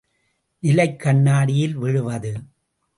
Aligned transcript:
நிலைக் 0.59 0.99
கண்ணாடியில் 0.99 1.75
விழுவது. 1.77 2.33